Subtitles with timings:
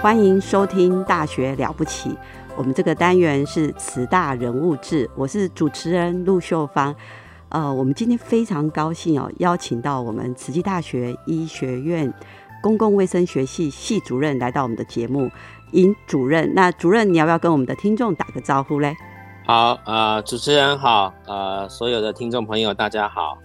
[0.00, 2.10] 欢迎收听《大学了不起》，
[2.56, 6.94] 我们这个单元是慈大人物志，我是主持人陆秀芳。
[7.48, 12.14] 呃，我们今天非常高兴哦，邀请到我们慈济大学医学院
[12.62, 15.28] 公共卫生学系系主任来到我们的节目，
[15.72, 16.52] 尹主任。
[16.54, 18.96] 那主任，你要不要跟我们的听众打个招呼嘞？
[19.46, 23.36] 好，呃，主持人好，呃，所有的听众朋友大家好。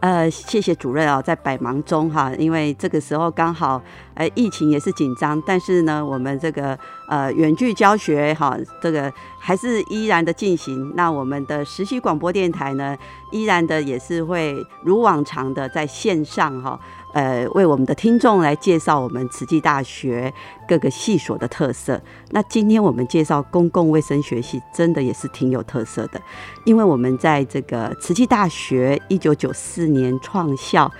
[0.00, 3.80] 呃，谢谢主任啊，在百忙中哈，因为这个时候刚好，
[4.14, 10.90] 呃，疫情也是紧张，但是呢，我们这个呃远距教学哈，这个还是依然的进行。
[10.96, 12.96] 那我们的实习广播电台呢，
[13.30, 16.80] 依然的也是会如往常的在线上哈。
[17.12, 20.32] 呃，为我们的听众来介绍我们慈济大学
[20.68, 22.00] 各个系所的特色。
[22.30, 26.20] 那今天我们介绍公共卫生学系，真的也是挺有特色的，
[26.64, 30.90] 因为我们在这个慈济大学一九九四年创校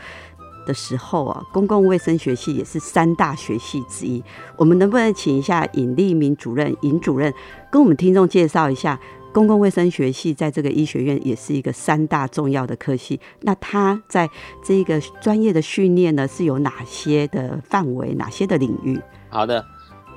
[0.66, 4.22] 的时候啊，公共卫生学系也是三大学系之一。
[4.56, 7.33] 我们能不能请一下尹立明主任、尹主任
[7.70, 8.98] 跟我们听众介绍一下？
[9.33, 13.20] 公共卫生学系在这个医学院也是一个三大重要的科系。
[13.42, 14.28] 那它在
[14.64, 19.00] 这个专业的训练呢，是有哪些的范围、哪些的领域？
[19.28, 19.65] 好的，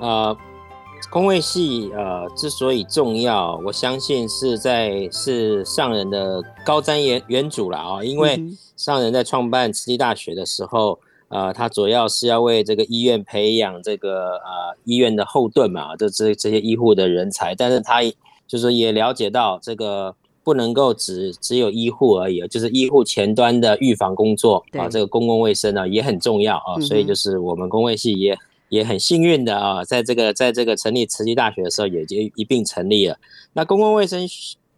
[0.00, 0.36] 呃，
[1.10, 8.02] 公卫系呃之所以重要，我相信是在是上人的高瞻远远瞩了啊。
[8.02, 8.42] 因为
[8.76, 18.00] 上人在创办慈济大学的时候，呃，他主要是要为这个医院培养这个呃医院的后盾嘛，这这这些医护的人才，但是他。
[18.46, 28.36] 就是也了解到这个不能够只只有医护而已，就是医护前端的预防工作啊，这个公共卫生呢也很重要啊，所以就是我们公卫系也
[28.68, 33.16] 也很幸运的啊，在这个在这个成立慈济大学的时候也就一并成立了。
[33.54, 34.28] 那公共卫生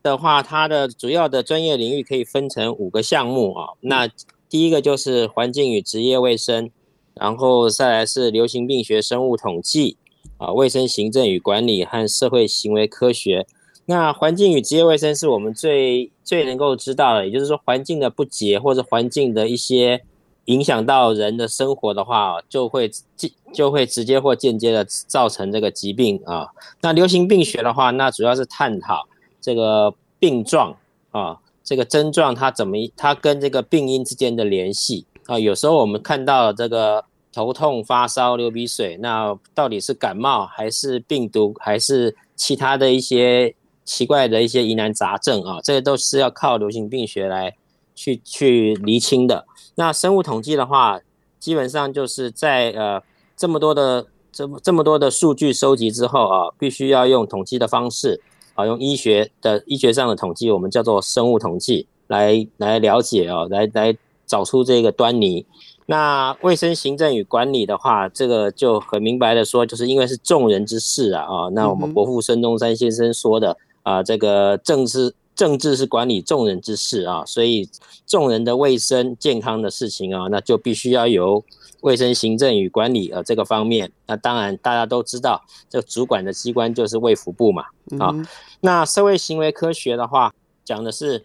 [0.05, 4.09] 的话，它的主要的专业领域可以分成五个项目啊，那
[4.49, 6.71] 第一个就是环境与职业卫生，
[7.15, 9.97] 然后再来是流行病学、生物统计
[10.38, 13.44] 啊，卫生行政与管理和社会行为科学。
[13.89, 20.03] 那环境与职业卫生是我们最最能够知道的，也就是说，环境的不洁或者环境的一些
[20.47, 26.49] 影响到人的生活的话，就会就就会直接或间接的造成这个疾病啊。
[26.83, 29.07] 那流行病学的话，那主要是探讨
[29.41, 30.77] 这个病状
[31.13, 35.39] 啊，这个症状它怎么它跟这个病因之间的联系啊。
[35.39, 43.55] 有时候我们看到这个头痛、发烧、流鼻水，那到底是感冒还是病毒还是其他的一些？
[43.87, 47.55] 奇怪的一些疑难杂症啊，这些都是要靠流行病学来
[47.95, 49.47] 去去厘清的。
[49.77, 51.01] 那生物统计的话，
[51.39, 53.01] 基本上就是在呃
[53.37, 58.21] 这么多的这么这么多的数据收集之后啊，必须要用统计的方式
[58.55, 65.47] 啊，用医学的医学上的统计，我们叫做生物统计来来了解啊，来来找出这个端倪。
[65.87, 73.57] 那卫生行政与管理的话，这个就很明白的说，就是因为是众人之事啊啊，那我们国父孙中山先生说的。
[73.87, 77.69] 啊，这个政治政治是管理众人之事啊，所以
[78.05, 81.45] 众人的卫生健康的事情啊，那就必须要由
[81.83, 83.93] 卫生行政与管理呃这个方面。
[84.09, 87.67] 那当然大家都知道，这主管的机关就是卫福部嘛。
[88.01, 88.13] 啊，
[88.61, 90.35] 那社会行为科学的话，
[90.65, 91.25] 讲的是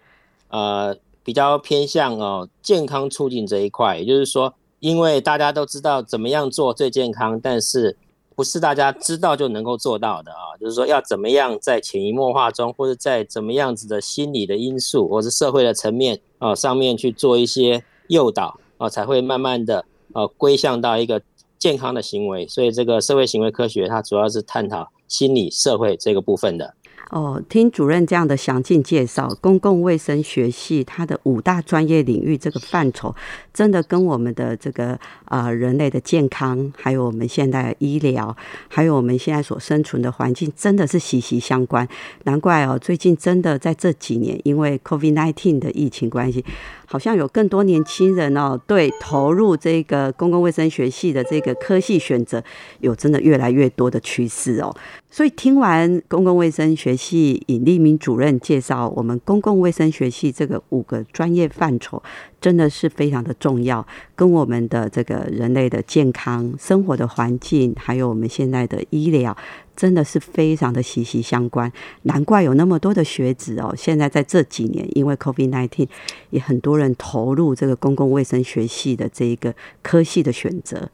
[0.50, 7.98] 呃比较偏向哦健康促进这一块，也就是说，因为大家都知道怎么样做最健康，但是。
[8.36, 21.22] 不是大家知道就能够做到的啊，就是说要怎么样在潜移默化中，或者在怎么样子的心理的因素，或者社会的层面啊上面去做一些诱导啊，才会慢慢的呃归向到一个
[21.60, 22.48] 健康的行为。
[22.48, 26.74] 所以这个社会行为科学它主要是探讨心理社会这个部分的。
[27.09, 33.13] 哦，听主任这样的详尽介绍，公共卫生学系它的五大专业领域这个范畴，
[33.53, 38.36] 真的跟我们的这个啊人类的健康，还有我们现代医疗，
[38.69, 41.86] 还有我们现在所生存的环境，真的是息息相关。
[42.24, 46.45] 难怪哦，最近真的在这几年，因为 COVID-19 的疫情关系。
[46.86, 52.44] 好像有更多年轻人哦，对投入这个公共卫生学系的这个科系选择，
[52.81, 54.75] 有真的越来越多的趋势哦。
[55.13, 62.02] 所以听完公共卫生学系尹立明主任介绍，我们公共卫生学系这个五个专业范畴，
[62.40, 63.86] 真的是非常的重要，
[64.16, 69.36] 跟我们的这个人类的健康、生活的环境，还有我们现在的医疗。
[69.75, 71.71] 真的是非常的息息相关，
[72.03, 73.73] 难怪有那么多的学子哦。
[73.77, 75.88] 现在在这几年，因为 COVID-19，
[76.29, 80.89] 也很多人投入这个公共卫生学系的这一个科系的选择。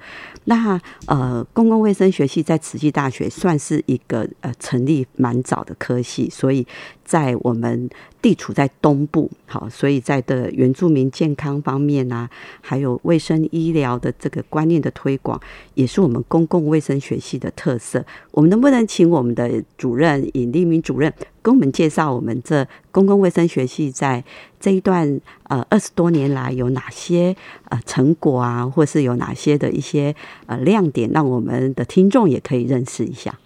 [0.45, 6.65] 那呃，公共卫生学系在慈济大学算是一个呃成立蛮早的科系，所以。
[7.07, 7.89] 在我们
[8.21, 15.39] 地处在东部，好，所以在的原住民健康方面啊，还有卫生医疗的这个观念的推广，
[15.73, 18.05] 也是我们公共卫生学系的特色。
[18.31, 21.11] 我们能不能请我们的主任尹立明主任
[21.41, 24.21] 跟我们介绍我们这公共卫生学系在
[24.59, 27.33] 这一段呃二十多年来有哪些
[27.69, 30.13] 呃成果啊，或是有哪些的一些
[30.47, 33.39] 呃亮点，让我们的听众也可以认识一下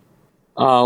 [0.55, 0.81] 啊。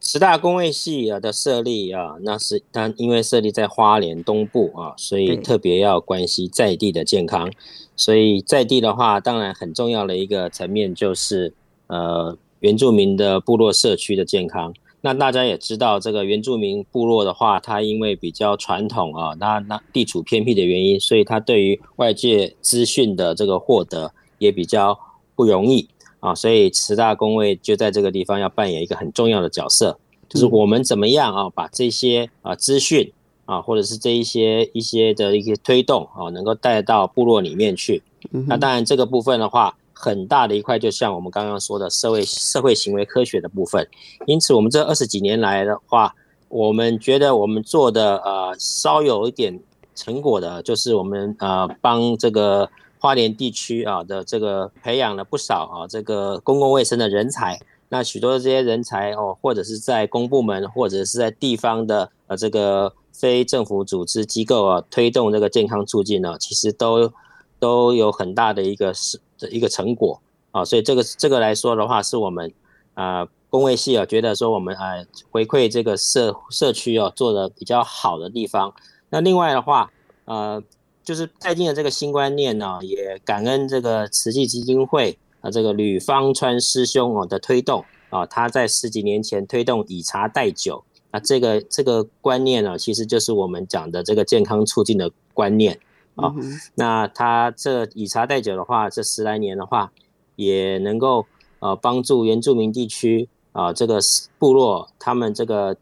[0.00, 7.50] 十大工位系啊的设立啊，那是它因为设立在花莲东部啊，所以特别要关心在地的健康。
[7.96, 11.52] 所以在地的话，当然很重要的一个层面就是
[11.88, 14.72] 呃原住民的部落社区的健康。
[15.00, 24.98] 那大家也知道，这个原住民部落的话，它因为比较传统啊，那那地处偏僻的原因，所以它对于外界资讯的这个获得也比较
[25.34, 25.88] 不容易。
[26.20, 29.96] 啊，所以十大工位就在这个地方要扮演一个很重要的角色，
[30.28, 33.12] 就是我们怎么样啊，把这些啊资讯
[33.44, 38.02] 啊，或者是这一些一些的一些推动啊，能够带到部落里面去。
[38.48, 43.86] 那当然这个部分的话，很大的一块，就像我们刚刚说的社会社会行为科学的部分。
[44.26, 46.12] 因此，我们这二十几年来的话，
[46.48, 49.60] 我们觉得我们做的呃稍有一点
[49.94, 52.68] 成果的，就是我们呃帮这个。
[53.00, 67.12] 花莲地区啊的这个培养了不少啊这个公共卫生的人才，那许多的这些人才哦，或者是在公部门，或者是在地方的呃这个非政府组织机构啊，推动这个健康促进呢，其实都
[67.58, 72.52] 都有很大的一个是的一个成果啊，所以这个这个来说的话，是我们
[72.94, 74.94] 啊公卫系啊觉得说我们啊
[75.30, 78.74] 回馈这个社社区哦做的比较好的地方。
[79.10, 79.90] 那另外的话
[80.24, 80.62] 呃。
[81.08, 95.80] 就是带进了这个新观念呢，也感恩这个慈济基金会啊，这个吕方川师兄哦的推动啊，他在十几年前推动以茶代酒啊，这个这个观念呢，其实就是我们讲的这个健康促进的观念
[96.14, 96.30] 啊。
[96.74, 99.90] 那他这以茶代酒的话，这十来年的话，
[100.36, 101.24] 也能够
[101.60, 103.98] 呃帮助原住民地区啊这个
[104.38, 105.74] 部落他们这个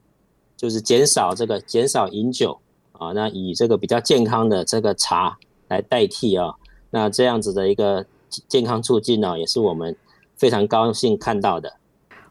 [0.57, 2.61] 就是减少这个减少饮酒。
[2.99, 5.39] 啊，那以这个比较健康的这个茶
[5.69, 6.55] 来代替啊，
[6.91, 8.07] 那这样子的一个
[8.49, 9.97] 健康促进呢，也是我们
[10.35, 11.77] 非常高兴看到的。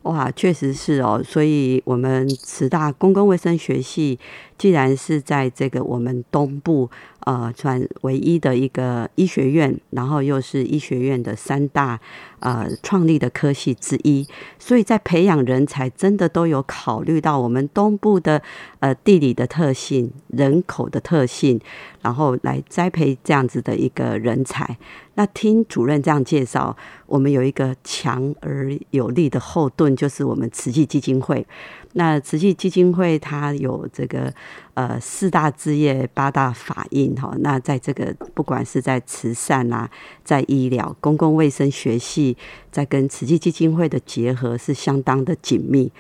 [0.04, 4.20] 哇，确实是哦，所以我们慈大公共卫生学系
[4.58, 6.90] 既然是在这个我们东部。
[7.26, 12.00] 呃，算唯一的一个医学院，然后又是医学院的三大
[12.40, 14.28] 呃创立的科系之一，
[14.60, 18.40] 所以在培养人才，真的都有考虑到我们东部的
[18.80, 21.60] 呃地理的特性、人口的特性，
[22.04, 24.78] 然后来栽培这样子的一个人才。
[25.16, 26.78] 那听主任这样介绍，
[27.08, 31.48] 我们有一个强而有力的后盾，就是我们慈济基金会。
[31.94, 34.32] 那慈济基金会它有这个
[34.74, 39.90] 呃四大职业八大法印哈，那在这个不管是在慈善啊，
[40.24, 42.36] 在医疗、公共卫生学系，
[42.72, 45.92] 在跟慈济基金会的结合是相当的紧密。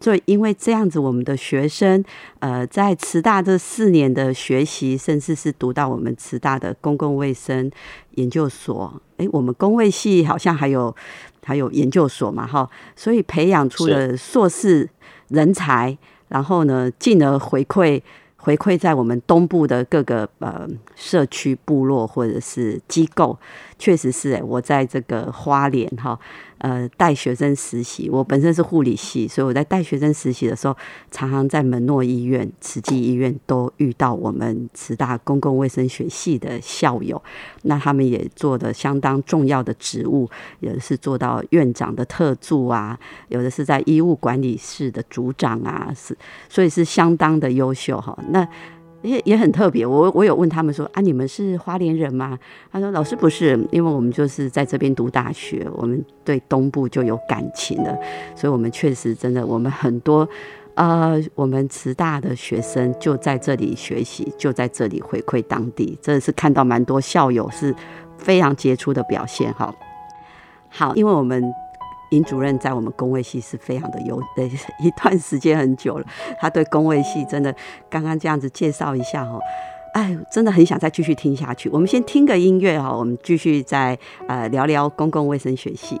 [0.00, 2.04] 所以因为这样子，我们的学生
[2.40, 7.70] 呃在慈大这四年的学习，甚至是读到我们慈大的公共卫生
[8.16, 10.94] 研究所，诶，我们公卫系好像还有
[11.42, 14.90] 还有研究所嘛哈，所以培养出了硕士。
[15.28, 15.96] 人才，
[16.34, 18.02] 然后呢，进而回馈
[18.36, 23.38] 回馈在我们东部的各个呃社区部落或者是机构，
[23.78, 26.18] 确实是哎，我在这个花莲哈，
[26.64, 28.08] 呃，带学生实习。
[28.08, 30.74] 我本身是护理系，所以我在带学生实习的时候，
[31.10, 37.22] 常常在门诺医院、慈济医院都遇到我们慈大公共卫生学系的校友。
[37.64, 40.26] 那他们也做的相当重要的职务，
[40.60, 46.16] 有的是做到院长的特助啊，有的是在医务管理室的组长啊，是
[46.48, 48.18] 所以是相当的优秀哈。
[48.30, 48.48] 那
[49.04, 52.38] 也也很特别，我我有问他们说啊，你们是花莲人吗？
[52.72, 57.94] 他说老师不是，因为我们就是在这边读大学，我们对东部就有感情了，
[58.34, 60.26] 所以我们确实真的，我们很多
[60.74, 67.74] 呃，我们慈大的学生就在这里学习，就在这里回馈当地，真的是看到蛮多校友是
[68.16, 69.72] 非常杰出的表现哈。
[70.70, 71.44] 好，因为我们。
[72.14, 74.44] 林主任在我们工位系是非常的有，的
[74.78, 76.06] 一段时间很久了。
[76.38, 77.52] 他对工位系真的
[77.90, 79.40] 刚刚这样子介绍一下哦，
[79.94, 81.68] 哎，真的很想再继续听下去。
[81.70, 86.00] 我们先听个音乐哈，我们继续再呃聊聊公共卫生学系。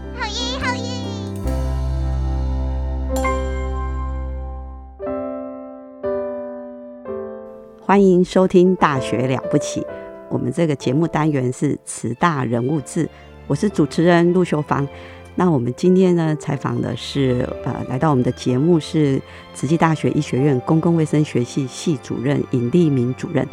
[7.91, 9.81] 欢迎收听《大学了不起》。
[10.29, 13.05] 我们这个节目单元是慈大人物志，
[13.47, 14.87] 我是主持人陆秀芳。
[15.35, 19.21] 那我们今天呢，采访的是呃，来到我们的节目是
[19.53, 23.45] 慈济大学医学院公共卫生学系系主任尹立明主任。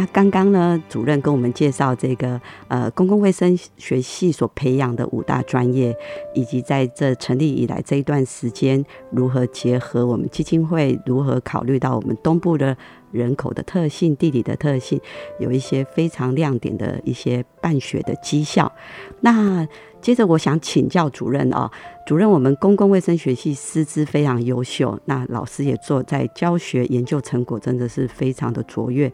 [0.00, 5.94] 那刚刚呢，主任跟我们介绍这个呃公共卫生学系所培养的五大专业，
[6.34, 12.74] 以及在这成立以来这一段时间，如何结合我们基金会，如何考虑到我们东部的
[13.12, 14.98] 人口的特性、地理的特性，
[15.38, 18.72] 有一些非常亮点的一些办学的绩效。
[19.20, 19.68] 那
[20.00, 21.70] 接着我想请教主任啊，
[22.06, 29.12] 主任，我们公共卫生学系师资非常优秀，那老师也做在教学研究成果真的是非常的卓越。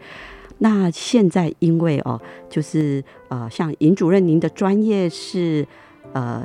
[0.59, 5.67] 那现在因为哦，就是呃，像尹主任，您的专业是
[6.13, 6.45] 呃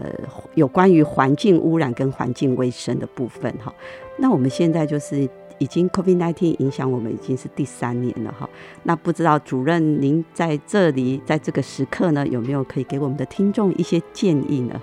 [0.55, 3.73] 有关于环境污染跟环境卫生的部分哈。
[4.17, 5.27] 那我们现在就是
[5.59, 8.49] 已经 COVID-19 影响我们已经是第三年了哈。
[8.83, 14.81] 那不知道主任您在这里在这个时刻呢，有没有可以给我们的听众一些建议呢？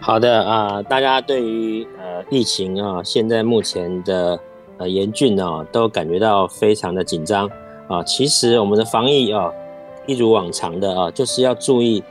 [0.00, 4.38] 好的啊，大家对于呃疫情啊，现在目前的
[4.78, 7.48] 呃严峻啊，都感觉到非常的紧张
[7.88, 8.02] 啊。
[8.02, 9.50] 其实我们的防疫啊，
[10.06, 12.02] 一如往常的啊，就是要注意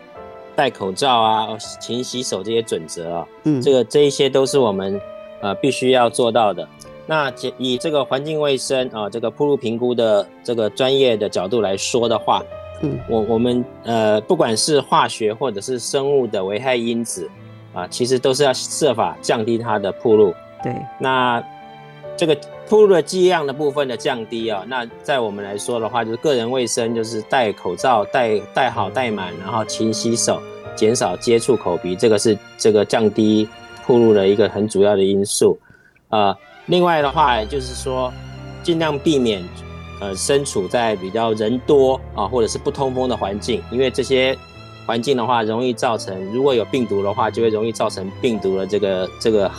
[0.55, 3.27] 戴口罩啊、勤洗手这些准则啊。
[3.43, 4.99] 嗯，这个这一些都是我们
[5.41, 6.67] 呃必须要做到的。
[7.07, 12.43] 那以这个环境卫生啊，这个铺路评估的这个专业的角度来说的话，
[12.81, 17.29] 嗯，我我们呃不管是化学或者是生物的危害因子。
[17.75, 20.33] 啊，其实都是要设法降低它的铺路。
[20.63, 21.43] 对，那
[22.15, 22.33] 这个
[22.67, 30.41] 铺路的剂量的部分的降低啊，那在我们来说的话，就是个人卫生，就是戴口罩，戴戴好戴满，然后勤洗手，
[30.75, 33.47] 减少接触口鼻，这个是这个降低
[33.85, 35.57] 铺路的一个很主要的因素。
[36.09, 38.11] 呃，另外的话就是说，
[38.63, 39.43] 尽量避免
[40.01, 44.37] 呃身处在比较人多啊，或者是不通风的环境，因为这些。
[44.87, 49.49] 环境的话，容易造成如果有病毒的话，就会容易造成病毒的这个这个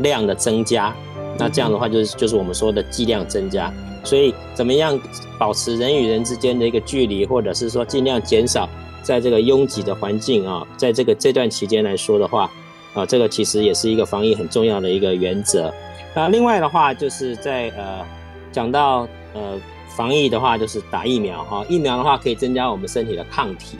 [0.00, 0.94] 量的增加。
[1.38, 3.72] 那这样的话，就是就是我们说的剂量增加。
[4.04, 4.98] 所以，怎么样
[5.38, 8.68] 保持人与人之间的一个距离，或者是说尽量减少
[9.02, 12.50] 在这个拥挤的环境啊，在这个这段期间来说的话，
[12.92, 15.72] 啊，这个其实也是一个防疫很重要的一个原则。
[16.14, 18.04] 那另外的话，就是在呃
[18.52, 19.58] 讲到呃
[19.96, 23.78] 防疫的话，就是打疫苗哈，疫苗的话可以增加我们身体的抗体。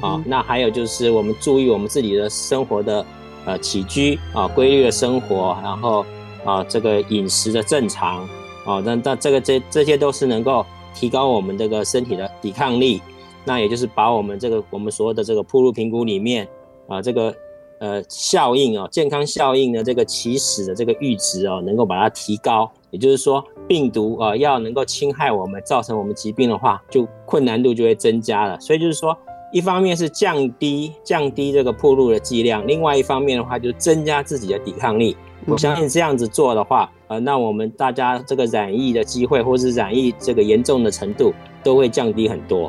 [0.00, 3.04] 啊，那还有就是我们注意我们自己的生活的
[3.44, 6.06] 呃起居啊，规律的生活，然后
[6.44, 8.22] 啊这个饮食的正常
[8.64, 13.00] 啊，那那这个这这些都是能够提高我们这个身体的抵抗力。
[13.44, 16.48] 那也就是把我们这个我们所有的这个铺路评估里面
[16.88, 17.34] 啊这个
[17.78, 22.70] 呃效应啊健康效应的这个起始的这个阈值啊，能够把它提高。
[22.90, 28.58] 也就是说，病毒啊要能够侵害我们，造成我们疾病的话，就困难度就会增加了。
[28.60, 29.16] 所以就是说。
[29.54, 35.16] 一方面是降低降低这个铺路的剂量，另外一方面的话就是增加自己的抵抗力。
[35.46, 41.32] 我相信这样子做的话，呃，那我们大家这个染疫的机会，或是染疫这个严重的程度，
[41.62, 42.68] 都会降低很多。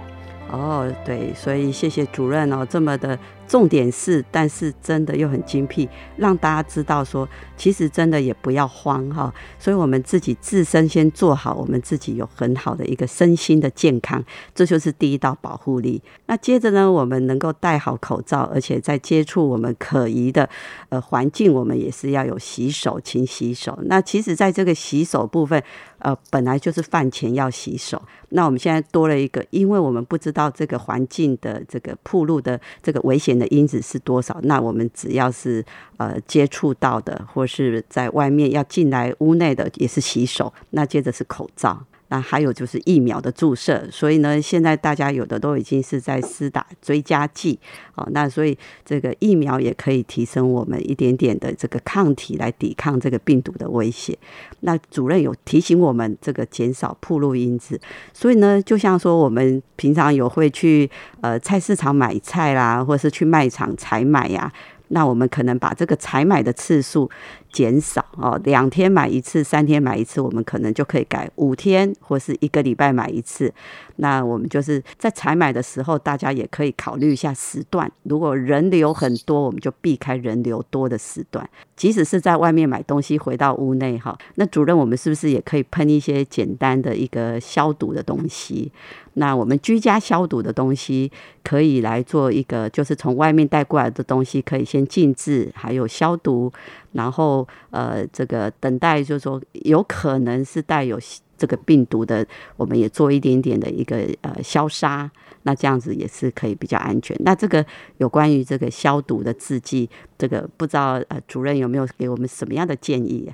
[0.52, 3.18] 哦，对，所以谢谢主任哦，这么的。
[3.48, 5.88] 重点是，但是真的又很精辟，
[6.18, 9.34] 让大家知道说，其实真的也不要慌哈。
[9.60, 16.02] 所以，我们自己自身先做好，我们自己有很好的一个身心的健康，这就是第一道保护力。
[16.26, 20.50] 那接着呢，我们能够戴好口罩，而且在接触我们可疑的
[20.90, 23.78] 呃环境，我们也是要有洗手、勤洗手。
[23.84, 25.62] 那其实，在这个洗手部分，
[26.06, 28.02] 呃，本来就是饭前要洗手。
[28.30, 33.36] 那我们现在多了一个，因为我们不知道这个环境的这个铺路的这个危险。
[33.36, 34.40] 的因子是多少？
[34.44, 35.66] 那我们只要是
[35.98, 40.54] 呃接触到的，或是在外面要进来屋内的，也是洗手。
[40.70, 41.84] 那接着是口罩。
[42.20, 47.60] 还有就是疫苗的注射，所以呢，现在大家有的都已经是在施打追加剂，
[47.96, 54.18] 哦，那所以这个疫苗也可以提升我们一点点的这个抗体来抵抗这个病毒的威胁。
[54.62, 57.80] 那主任有提醒我们这个减少铺路因子，
[58.14, 60.90] 所以呢，就像说我们平常有会去
[61.22, 64.52] 呃菜市场买菜啦，或是去卖场采买呀，
[64.90, 67.10] 那我们可能把这个采买的次数。
[67.56, 73.54] 减少哦，两天买一次，三天买一次，我们可能就可以改五天或是一个礼拜买一次。
[73.96, 77.90] 那我们就是在采买的时候，大家也可以考虑一下时段。
[78.04, 81.50] 如果人流很多，我们就避开人流多的时段。
[81.78, 88.70] 即使是在外面买东西，回到屋内哈，那主任，我们是不是也可以喷一些简单的一个消毒的东西？
[89.18, 91.10] 那我们居家消毒的东西
[91.42, 96.52] 可以来做一个，就是从外面带过来的东西，可以先静置，还有消毒。
[96.96, 100.98] 然后，呃，这个等待就是说，有可能是带有
[101.38, 105.12] 这个病毒的，我们也做一点点的一个呃消杀，
[105.44, 107.14] 那这样子也是可以比较安全。
[107.20, 107.64] 那这个
[107.98, 113.30] 有关于这个消毒的制剂，这个不知道呃主任有没有给我们什么样的建议？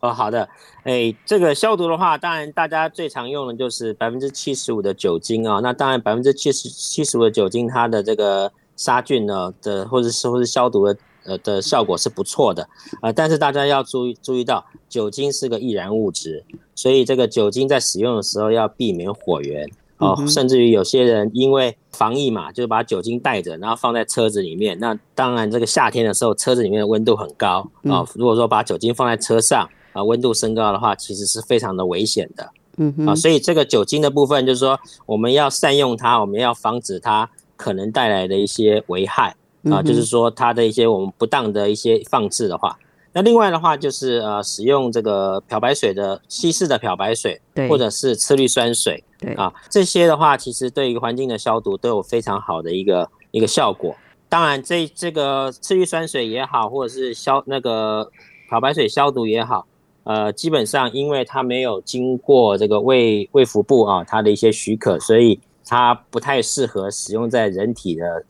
[0.00, 0.48] 哦，好的，
[0.84, 5.60] 哎，这个消毒的话，当然大家最常用的就是百分之七十五的酒精啊。
[5.62, 10.96] 那当然百分之七十七十五的酒精，它的这个杀菌呢的，或者是或是消毒的。
[11.24, 12.68] 呃的效果是不错的，
[13.02, 24.76] 呃，但是大家要注意注意到，酒精是个易燃物质，所以这个酒精在使用的时候要避免火源哦，甚至于有些人因为防疫嘛，就是把酒精带着，然后放在车子里面。
[24.80, 39.36] 那当然，这个夏天的时候，车子里面的温度很高啊，如果说把酒精放在车上啊，温度升高的话，其实是非常的危险的嗯哼啊，所以这个酒精的部分就是说我们要善用它，我们要防止它可能带来的一些危害
[39.70, 42.78] 啊，就是说它的一些我们不当的一些放置的话。
[43.14, 53.94] 那另外的话就是呃，使用这个漂白水的稀释的漂白水，对或者是次氯酸水，对啊，这些的话其实对于环境的消毒都有非常好的一个一个效果。
[54.30, 58.10] 当然这这个次氯酸水也好，或者是消那个
[58.48, 59.66] 漂白水消毒也好，
[60.04, 68.24] 呃，基本上因为它没有经过这个卫卫福部啊它的一些许可，所以它不太适合使用在人体的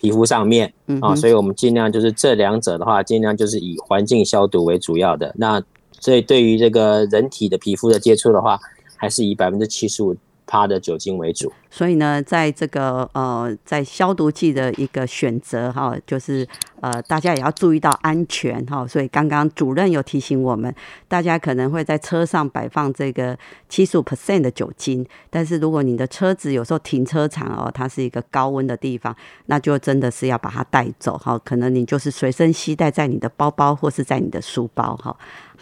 [0.00, 5.34] 皮肤上面啊，所以我们尽量就是这两者的话，尽量就是以环境消毒为主要的。
[5.36, 5.62] 那
[6.00, 8.58] 所以对于这个人体的皮肤的接触的话，
[8.96, 10.14] 还是以百分之七十五
[10.46, 11.52] 趴的酒精为主。
[11.70, 16.46] 所以呢，在这个呃，在消毒剂的一个选择哈，就是
[16.80, 18.86] 呃，大家也要注意到安全哈。
[18.86, 20.74] 所以刚刚主任有提醒我们，
[21.06, 23.36] 大家可能会在车上摆放这个
[23.68, 29.14] 七十五 percent 的酒精，但是如果你的车子有时候停车场哦，它是一个高温的地方，
[29.46, 31.38] 那就真的是要把它带走哈。
[31.44, 35.14] 可能你就是随身携带在你的包包或是在你的书包哈。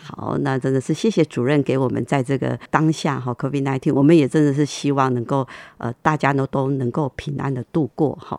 [0.05, 5.47] 好，那真的是谢谢主任给我们在这个当下哈，COVID nineteen，我们也真的是希望能够
[5.79, 8.39] 呃，大家呢都能够平安的度过哈。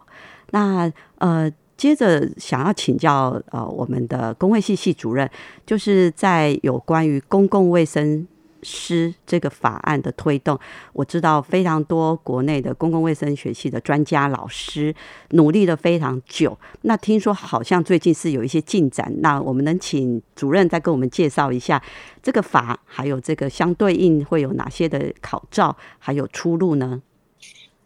[0.51, 5.27] 那呃，接着想要请教呃我们的工卫系系主任，
[5.65, 8.27] 就是在有关于公共卫生。
[8.65, 10.59] 师这个法案的推动，
[10.91, 14.93] 我知道非常多国内的公共卫生学系的专家老师
[15.29, 16.57] 努力了非常久。
[16.81, 21.81] 那听说好像最近是有一些进展，那我们能请主任再跟我们介绍一下
[22.23, 27.01] 这个法，还有这个相对应会有哪些的考照，还有出路呢？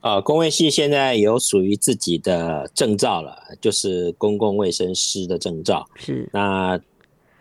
[0.01, 5.85] 呃，公卫系现在有属于自己的证照了，就是公共卫生师的证照。
[5.95, 6.79] 是那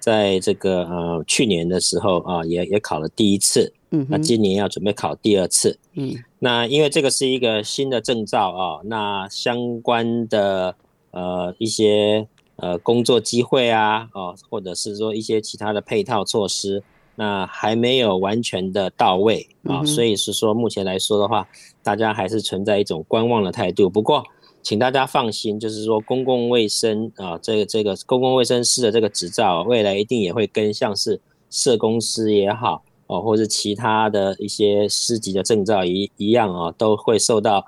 [0.08, 5.78] 在这个呃去年的时候啊，也也考了第一次，嗯，那今年要准备考第二次。
[5.92, 10.74] 嗯那因为这个是一个新的证照啊，那相关的
[11.10, 16.82] 呃一些呃工作机会啊，哦，或者是说一些其他的配套措施，
[17.16, 21.46] 那还没有完全的到位啊，嗯所以是说目前来说的话，
[21.82, 23.90] 大家还是存在一种观望的态度。
[23.90, 24.24] 不过，
[24.62, 32.82] 请大家放心，就是说公共卫生啊，这个这个公共卫生师的这个执照，未来一定也会跟像是社工师也好。
[33.10, 37.64] 哦，或是其他的一些师级的证照一一样哦，都会受到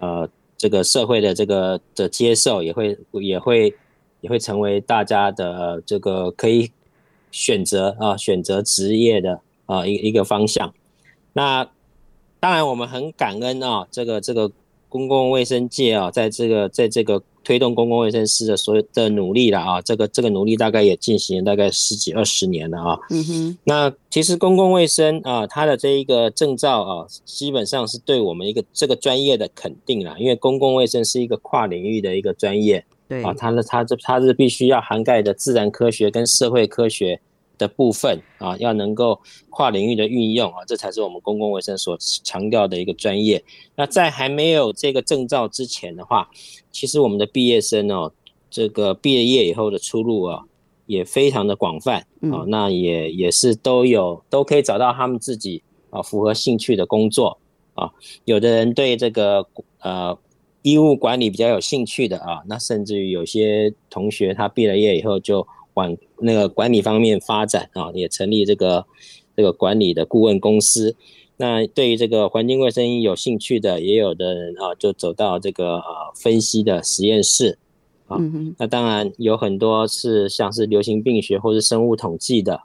[0.00, 3.72] 呃这个社会的这个的接受，也会也会
[4.20, 6.72] 也会成为大家的、呃、这个可以
[7.30, 10.74] 选择啊选择职业的啊一一个方向。
[11.34, 11.64] 那
[12.40, 14.50] 当然，我们很感恩啊，这个这个
[14.90, 22.98] 公共卫生界啊，在这个在这个推动公共卫生师的所有的努力了啊，这个这个努力大概也进行了大概十几二十年了啊。
[23.08, 30.16] 嗯哼，那其实公共卫生啊，它的这一个证照啊，基本上是对我们一个这个专业的肯定啦。
[30.18, 37.20] 因为公共卫生是一个跨领域的一个专业对啊，它的它这它是必须要涵盖的自然科学跟社会科学
[37.60, 39.20] 的部分啊，要能够
[39.50, 43.44] 跨领域的运用啊，这才是我们公共卫生所强调的一个专业。
[43.76, 46.30] 那在还没有这个证照之前的话，
[46.72, 48.10] 其实我们的毕业生哦，
[48.50, 50.42] 这个毕业业以后的出路啊，
[50.86, 51.98] 也非常的广泛
[52.32, 57.38] 啊，那也也是都有都可以找到他们自己啊符合兴趣的工作
[57.74, 57.90] 啊。
[58.24, 59.46] 有的人对这个
[59.80, 60.18] 呃
[60.62, 68.84] 医务管理比较有兴趣的啊，那甚至于有些同学他毕了业以后就往那个管理方面发展啊，也成立这个
[69.36, 70.96] 这个管理的顾问公司。
[71.36, 77.56] 那对于这个环境卫生有兴趣的，也有的人啊，就走到这个呃分析的实验室
[78.08, 78.18] 啊。
[78.20, 82.60] 嗯，那当然有很多是像是流行病学或是生物统计的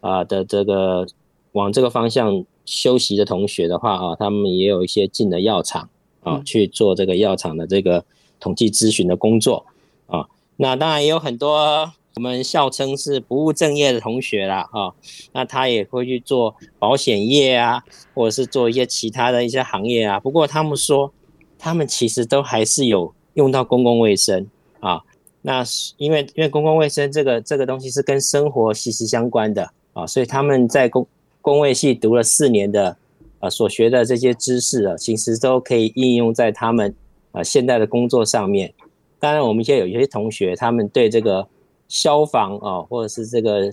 [0.00, 1.04] 啊的这个
[1.50, 5.88] 往这个方向修习的同学的话啊，他们也有一些进了药厂
[6.22, 8.04] 啊嗯去做这个药厂的这个
[8.38, 9.66] 统计咨询的工作
[10.06, 10.28] 啊。
[10.58, 14.92] 那当然也有很多我们笑称是不务正业的同学啦啊，
[15.32, 17.82] 那他也会去做保险业啊，
[18.14, 20.20] 或者是做一些其他的一些行业啊。
[20.20, 21.12] 不过他们说，
[21.58, 24.46] 他们其实都还是有用到公共卫生
[24.80, 25.00] 啊。
[25.40, 31.06] 那是因为因为公共卫生这个这个东西是跟生活息息相关的啊，所以他们在公
[31.40, 32.96] 公卫系读了四年的
[33.40, 36.94] 呃所学的这些知识啊，其实都可以应用在他们
[37.32, 38.72] 呃现在的工作上面。
[39.18, 41.46] 当然，我们现在有一些同学，他们对这个
[41.92, 43.70] 消防啊，或者是这个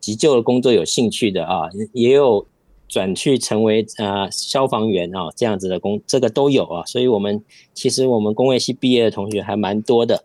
[0.00, 2.46] 急救的工作有兴趣的啊，也有
[2.88, 6.82] 转去成为呃消防员啊这样子的工，这个都有啊。
[6.86, 7.44] 所以，我们
[7.74, 10.24] 其实我们工卫系毕业的同学还蛮多的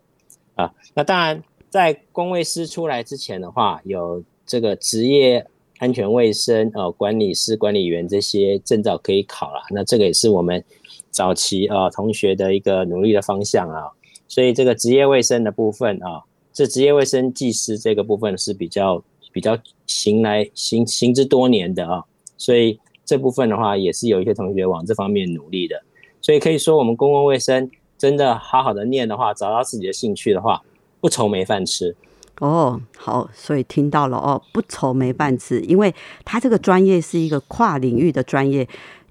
[0.54, 0.72] 啊。
[0.94, 5.46] 那当然，在工卫师出来之前的话，有这个职业
[5.76, 9.60] 安全卫生呃管理师、管理员这些证照可以考了。
[9.72, 10.64] 那这个也是我们
[11.10, 13.90] 早期啊同学的一个努力的方向啊。
[14.26, 16.24] 所以这个职业卫生的部分啊，
[16.56, 22.02] 这职业卫生技师这个部分是比较比较行来行行之多年的啊。
[22.38, 25.82] 所以这部分的话，也是有一些同学往这方面努力的。
[26.22, 30.62] 所以可以说，我们公共卫生真的好好的念的话，找到自己的兴趣的话，
[30.98, 31.94] 不愁没饭吃。
[32.40, 38.66] 哦，好，所以听到了哦，不愁没饭吃，因为他这个专业是一个跨领域的专业，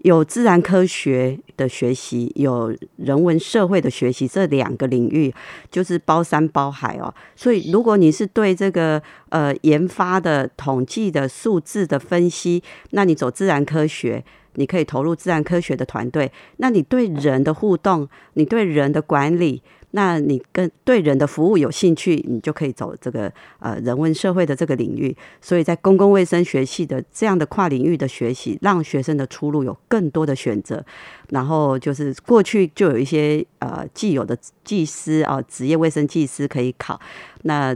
[0.05, 5.33] 有自然科学的学习，有人文社会的学习，这两个领域
[5.71, 7.11] 就是包山包海哦。
[7.35, 14.23] 所以如果你是对这个呃研发的、统计的、数字的分析，那你走自然科学。
[14.57, 19.61] 你可以投入自然科学的团队，那你对人的互动，你对人的管理，
[19.95, 25.15] 那你跟对人的服务有兴趣，你就可以走这个呃人文社会的这个领域。
[25.39, 30.85] 所以在公共卫生学系的这样的跨领域的学习，让学生的出路有更多的选择。
[31.29, 36.99] 然后就是过去就有一些呃既有的技师啊，职业卫生技师可以考，
[37.43, 37.75] 那。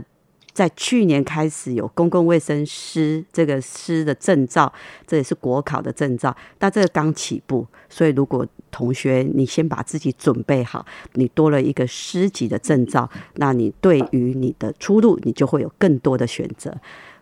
[0.52, 4.72] 在去年开始有公共卫生师这个师的证照，
[5.06, 6.36] 这也是国考的证照。
[6.58, 10.84] 那这个刚起步，所以如果同学你先把自己准备好，
[11.14, 16.76] 你多了一个师级的证照，那你对于你的出路，你就会有更多的选择。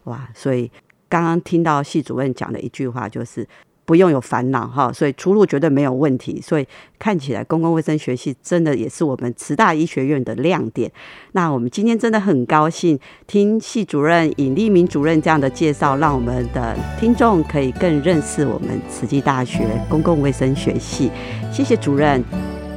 [0.05, 0.29] 哇！
[0.35, 0.71] 所以
[1.09, 3.47] 刚刚听到系主任讲的一句话就是。
[3.89, 6.39] 不用有烦恼哈，所以出路绝对没有问题。
[6.43, 6.67] 所以
[6.99, 10.93] 看起来公共卫生学系真的也是我们慈大医学院的亮点。
[11.33, 21.11] 那我们今天真的很高兴听系主任尹立明主任这样的介绍，让我们的听众可以更认识我们慈济大学公共卫生学系。
[21.51, 22.23] 谢谢主任。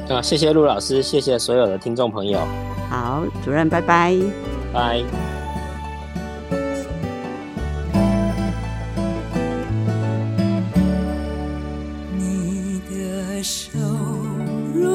[0.08, 2.40] 啊，谢谢陆老师，谢谢所有的听众朋友。
[2.90, 4.16] 好，主任，拜拜。
[4.72, 5.41] 拜。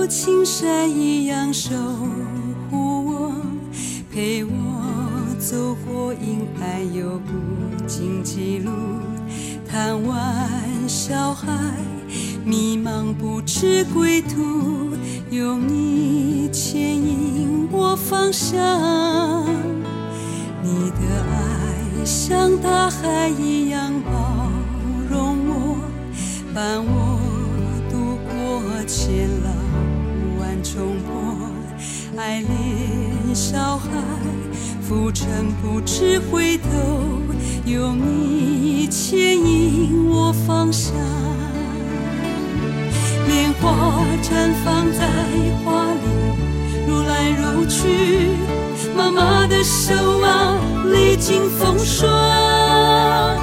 [0.08, 1.70] 青山一样守
[2.70, 3.32] 护我，
[4.12, 4.50] 陪我
[5.38, 7.32] 走过阴暗又不
[7.86, 8.70] 荆棘路，
[9.68, 10.48] 贪玩
[10.86, 11.52] 小孩
[12.44, 14.92] 迷茫不知归途，
[15.30, 18.56] 有你牵引我方向。
[20.62, 21.00] 你的
[21.32, 24.50] 爱像大海一样包
[25.10, 25.78] 容我，
[26.54, 27.18] 伴我
[27.90, 29.35] 度过千。
[32.26, 33.88] 爱恋小孩，
[34.82, 36.66] 浮沉不知回头，
[37.64, 40.92] 有你牵引我方向。
[43.28, 45.06] 莲花绽放在
[45.64, 46.00] 花里，
[46.88, 48.30] 如来如去，
[48.96, 50.58] 妈妈的手啊，
[50.92, 53.38] 历经风霜，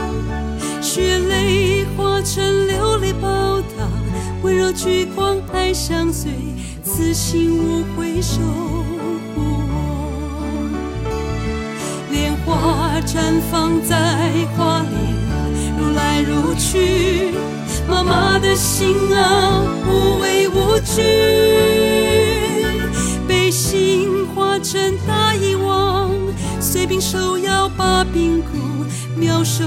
[0.82, 3.88] 血泪化成琉璃宝塔，
[4.42, 6.53] 温柔聚光，爱相随。
[7.14, 10.70] 心无悔守护我，
[12.12, 14.88] 莲花绽放在花里，
[15.78, 17.32] 如来如去，
[17.88, 21.04] 妈妈的心啊，无畏无惧，
[23.28, 26.10] 悲心化成大遗忘，
[26.60, 28.58] 随病手摇把病苦，
[29.16, 29.64] 妙手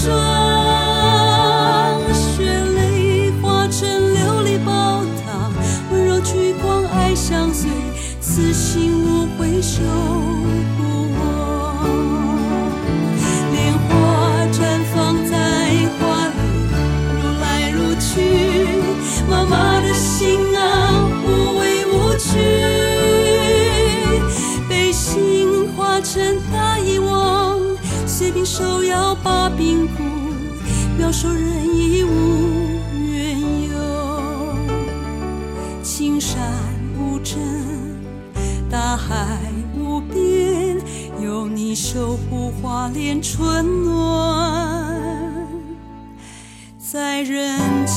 [0.00, 0.14] 霜
[2.14, 5.50] 雪泪化成琉璃宝塔，
[5.90, 7.68] 温柔聚光，爱相随，
[8.20, 11.82] 此心无悔守护我。
[13.50, 13.90] 莲花
[14.52, 14.56] 绽
[14.94, 15.34] 放在
[15.98, 16.32] 花里，
[17.20, 18.14] 如来如去，
[19.28, 20.62] 妈妈的心啊，
[21.26, 22.28] 无畏无惧。
[24.68, 27.58] 悲心化成大遗忘，
[28.06, 29.17] 随病手摇。
[31.08, 33.40] 多少人已无怨
[33.70, 34.52] 尤，
[35.82, 36.38] 青山
[36.98, 37.38] 无尽，
[38.70, 39.40] 大海
[39.74, 40.78] 无边，
[41.18, 45.48] 有你守护花莲春暖，
[46.78, 47.87] 在人。